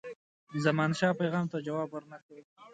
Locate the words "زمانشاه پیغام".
0.65-1.45